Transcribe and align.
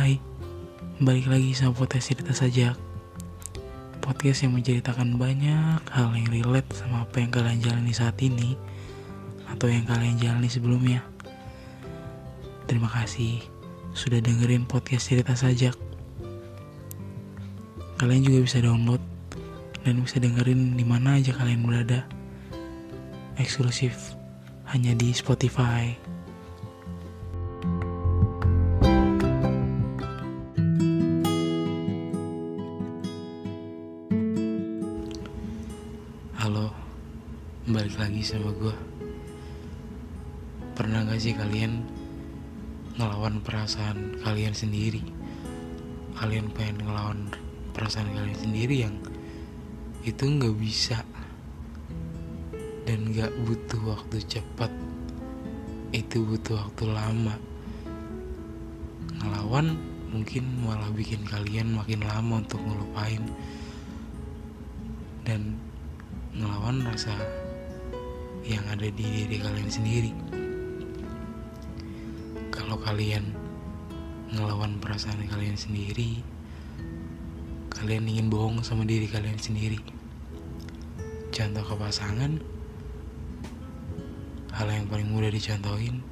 Hai, 0.00 0.16
balik 0.96 1.28
lagi 1.28 1.52
sama 1.52 1.76
podcast 1.76 2.08
cerita 2.08 2.32
saja. 2.32 2.72
Podcast 4.00 4.40
yang 4.40 4.56
menceritakan 4.56 5.20
banyak 5.20 5.84
hal 5.92 6.16
yang 6.16 6.24
relate 6.32 6.72
sama 6.72 7.04
apa 7.04 7.20
yang 7.20 7.28
kalian 7.28 7.60
jalani 7.60 7.92
saat 7.92 8.16
ini 8.24 8.56
Atau 9.52 9.68
yang 9.68 9.84
kalian 9.84 10.16
jalani 10.16 10.48
sebelumnya. 10.48 11.04
Terima 12.64 12.88
kasih 12.88 13.44
sudah 13.92 14.24
dengerin 14.24 14.64
podcast 14.64 15.12
cerita 15.12 15.36
sajak 15.36 15.76
Kalian 18.00 18.24
juga 18.24 18.40
bisa 18.40 18.64
download 18.64 19.04
dan 19.84 20.00
bisa 20.00 20.16
dengerin 20.16 20.80
di 20.80 20.84
mana 20.88 21.20
aja 21.20 21.36
kalian 21.36 21.60
berada. 21.60 22.08
Eksklusif 23.36 24.16
hanya 24.64 24.96
di 24.96 25.12
Spotify. 25.12 25.92
Balik 37.70 37.94
lagi 38.02 38.22
sama 38.26 38.50
gue. 38.50 38.74
Pernah 40.74 41.06
gak 41.06 41.22
sih 41.22 41.38
kalian 41.38 41.86
ngelawan 42.98 43.38
perasaan 43.46 44.18
kalian 44.26 44.54
sendiri? 44.54 45.02
Kalian 46.18 46.50
pengen 46.50 46.82
ngelawan 46.82 47.30
perasaan 47.70 48.10
kalian 48.10 48.38
sendiri 48.38 48.76
yang 48.84 48.98
itu 50.02 50.24
nggak 50.26 50.56
bisa 50.58 51.04
dan 52.88 53.14
gak 53.14 53.30
butuh 53.46 53.94
waktu 53.94 54.18
cepat 54.24 54.72
itu 55.94 56.26
butuh 56.26 56.58
waktu 56.58 56.84
lama 56.90 57.38
ngelawan 59.20 59.78
mungkin 60.10 60.42
malah 60.66 60.90
bikin 60.90 61.22
kalian 61.22 61.70
makin 61.76 62.02
lama 62.02 62.42
untuk 62.42 62.58
ngelupain 62.62 63.22
dan 65.22 65.54
ngelawan 66.34 66.82
rasa 66.82 67.14
yang 68.44 68.64
ada 68.68 68.88
di 68.88 69.04
diri 69.04 69.36
kalian 69.40 69.70
sendiri. 69.70 70.12
Kalau 72.52 72.76
kalian 72.80 73.34
ngelawan 74.30 74.78
perasaan 74.78 75.26
kalian 75.26 75.58
sendiri 75.58 76.22
kalian 77.80 78.04
ingin 78.12 78.28
bohong 78.28 78.60
sama 78.60 78.84
diri 78.84 79.08
kalian 79.08 79.40
sendiri. 79.40 79.80
Contoh 81.32 81.64
ke 81.64 81.74
pasangan 81.80 82.36
hal 84.52 84.68
yang 84.68 84.84
paling 84.84 85.08
mudah 85.08 85.32
dicontohin 85.32 86.04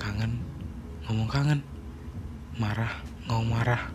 kangen 0.00 0.40
ngomong 1.04 1.28
kangen. 1.28 1.60
Marah 2.56 3.04
ngomong 3.28 3.60
marah. 3.60 3.92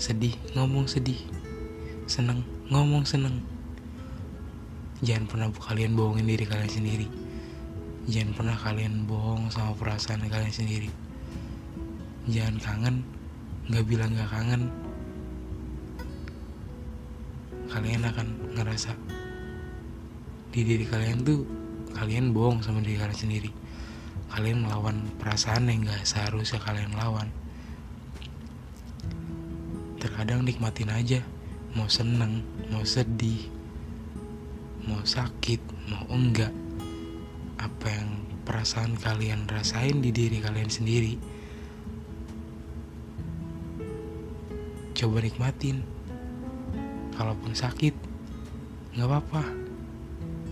Sedih 0.00 0.40
ngomong 0.56 0.88
sedih. 0.88 1.20
Seneng 2.08 2.48
ngomong 2.72 3.04
seneng 3.04 3.44
jangan 5.02 5.26
pernah 5.26 5.48
kalian 5.50 5.98
bohongin 5.98 6.30
diri 6.30 6.46
kalian 6.46 6.70
sendiri. 6.70 7.06
Jangan 8.06 8.32
pernah 8.38 8.56
kalian 8.58 8.94
bohong 9.06 9.50
sama 9.50 9.74
perasaan 9.74 10.22
kalian 10.30 10.54
sendiri. 10.54 10.90
Jangan 12.30 12.56
kangen 12.62 12.96
nggak 13.66 13.84
bilang 13.86 14.14
nggak 14.14 14.30
kangen. 14.30 14.62
Kalian 17.66 18.02
akan 18.06 18.28
ngerasa 18.54 18.94
di 20.54 20.60
diri 20.62 20.84
kalian 20.86 21.24
tuh 21.26 21.42
kalian 21.98 22.30
bohong 22.30 22.62
sama 22.62 22.78
diri 22.78 23.02
kalian 23.02 23.18
sendiri. 23.18 23.50
Kalian 24.32 24.64
melawan 24.64 25.12
perasaan 25.20 25.68
yang 25.68 25.84
gak 25.84 26.08
seharusnya 26.08 26.56
kalian 26.64 26.96
lawan. 26.96 27.28
Terkadang 30.00 30.40
nikmatin 30.40 30.88
aja 30.88 31.20
mau 31.76 31.84
seneng 31.84 32.40
mau 32.72 32.80
sedih 32.80 33.61
mau 34.82 35.02
sakit 35.06 35.62
mau 35.86 36.02
enggak 36.10 36.50
apa 37.62 37.86
yang 37.86 38.10
perasaan 38.42 38.98
kalian 38.98 39.46
rasain 39.46 40.02
di 40.02 40.10
diri 40.10 40.42
kalian 40.42 40.66
sendiri? 40.66 41.14
Coba 44.98 45.22
nikmatin. 45.22 45.86
Kalaupun 47.14 47.54
sakit 47.54 47.94
nggak 48.98 49.06
apa-apa. 49.06 49.42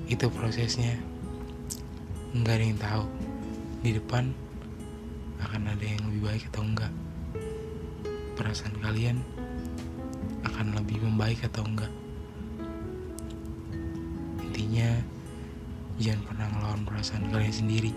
Itu 0.07 0.31
prosesnya. 0.31 0.95
Nggak 2.31 2.55
ada 2.55 2.65
yang 2.65 2.79
tahu 2.79 3.05
di 3.83 3.91
depan 3.99 4.31
akan 5.43 5.75
ada 5.75 5.83
yang 5.83 6.03
lebih 6.07 6.23
baik 6.31 6.43
atau 6.55 6.63
enggak. 6.63 6.93
Perasaan 8.39 8.79
kalian 8.79 9.19
akan 10.47 10.79
lebih 10.79 11.03
membaik 11.03 11.43
atau 11.43 11.67
enggak 11.67 11.91
intinya 14.61 14.93
jangan 15.97 16.21
pernah 16.29 16.47
ngelawan 16.53 16.83
perasaan 16.85 17.33
kalian 17.33 17.49
sendiri. 17.65 17.93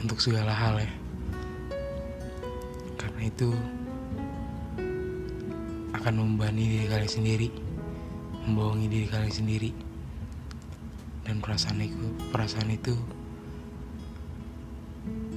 Untuk 0.00 0.16
segala 0.16 0.48
hal 0.48 0.80
ya. 0.80 0.88
Karena 2.96 3.28
itu 3.28 3.52
akan 5.92 6.14
membebani 6.16 6.72
diri 6.72 6.86
kalian 6.88 7.12
sendiri 7.12 7.48
membohongi 8.48 8.88
diri 8.88 9.06
kalian 9.12 9.36
sendiri. 9.36 9.76
Dan 11.28 11.44
perasaan 11.44 11.84
itu 11.84 12.08
perasaan 12.32 12.72
itu 12.72 12.96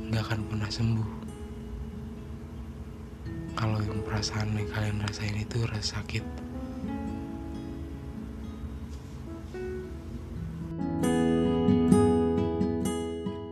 nggak 0.08 0.24
akan 0.32 0.40
pernah 0.48 0.72
sembuh. 0.72 1.10
Kalau 3.60 3.84
yang 3.84 4.00
perasaan 4.00 4.56
yang 4.56 4.72
kalian 4.72 5.04
rasain 5.04 5.36
itu 5.36 5.60
rasa 5.68 6.00
sakit 6.00 6.24